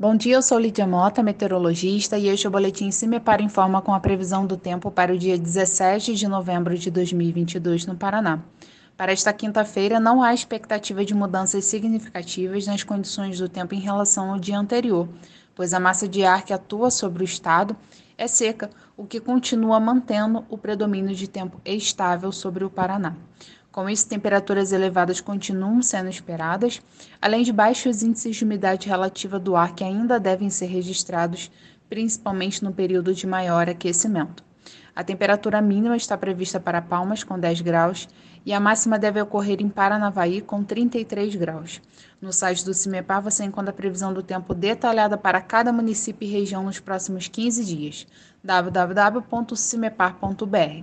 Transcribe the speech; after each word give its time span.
Bom 0.00 0.14
dia, 0.14 0.36
eu 0.36 0.42
sou 0.42 0.60
Lídia 0.60 0.86
Mota, 0.86 1.24
meteorologista, 1.24 2.16
e 2.16 2.28
este 2.28 2.46
é 2.46 2.48
o 2.48 2.52
Boletim 2.52 2.88
Cimepar 2.88 3.42
Informa 3.42 3.82
com 3.82 3.92
a 3.92 3.98
previsão 3.98 4.46
do 4.46 4.56
tempo 4.56 4.92
para 4.92 5.12
o 5.12 5.18
dia 5.18 5.36
17 5.36 6.14
de 6.14 6.28
novembro 6.28 6.78
de 6.78 6.88
2022 6.88 7.84
no 7.84 7.96
Paraná. 7.96 8.38
Para 8.96 9.10
esta 9.10 9.32
quinta-feira, 9.32 9.98
não 9.98 10.22
há 10.22 10.32
expectativa 10.32 11.04
de 11.04 11.14
mudanças 11.14 11.64
significativas 11.64 12.64
nas 12.64 12.84
condições 12.84 13.40
do 13.40 13.48
tempo 13.48 13.74
em 13.74 13.80
relação 13.80 14.30
ao 14.30 14.38
dia 14.38 14.56
anterior, 14.56 15.08
pois 15.52 15.74
a 15.74 15.80
massa 15.80 16.06
de 16.06 16.24
ar 16.24 16.44
que 16.44 16.52
atua 16.52 16.92
sobre 16.92 17.24
o 17.24 17.26
estado 17.26 17.76
é 18.16 18.28
seca, 18.28 18.70
o 18.96 19.04
que 19.04 19.18
continua 19.18 19.80
mantendo 19.80 20.44
o 20.48 20.56
predomínio 20.56 21.12
de 21.12 21.26
tempo 21.26 21.60
estável 21.64 22.30
sobre 22.30 22.64
o 22.64 22.70
Paraná. 22.70 23.16
Com 23.78 23.86
isso, 23.88 24.08
temperaturas 24.08 24.72
elevadas 24.72 25.20
continuam 25.20 25.80
sendo 25.82 26.10
esperadas, 26.10 26.82
além 27.22 27.44
de 27.44 27.52
baixos 27.52 28.02
índices 28.02 28.34
de 28.34 28.42
umidade 28.42 28.88
relativa 28.88 29.38
do 29.38 29.54
ar 29.54 29.72
que 29.72 29.84
ainda 29.84 30.18
devem 30.18 30.50
ser 30.50 30.66
registrados, 30.66 31.48
principalmente 31.88 32.64
no 32.64 32.72
período 32.72 33.14
de 33.14 33.24
maior 33.24 33.68
aquecimento. 33.68 34.42
A 34.96 35.04
temperatura 35.04 35.62
mínima 35.62 35.96
está 35.96 36.18
prevista 36.18 36.58
para 36.58 36.82
Palmas, 36.82 37.22
com 37.22 37.38
10 37.38 37.60
graus, 37.60 38.08
e 38.44 38.52
a 38.52 38.58
máxima 38.58 38.98
deve 38.98 39.22
ocorrer 39.22 39.62
em 39.62 39.68
Paranavaí, 39.68 40.40
com 40.40 40.64
33 40.64 41.36
graus. 41.36 41.80
No 42.20 42.32
site 42.32 42.64
do 42.64 42.74
CIMEPAR 42.74 43.22
você 43.22 43.44
encontra 43.44 43.70
a 43.70 43.76
previsão 43.76 44.12
do 44.12 44.24
tempo 44.24 44.54
detalhada 44.54 45.16
para 45.16 45.40
cada 45.40 45.72
município 45.72 46.26
e 46.26 46.32
região 46.32 46.64
nos 46.64 46.80
próximos 46.80 47.28
15 47.28 47.64
dias. 47.64 48.08
www.cimepar.br 48.42 50.82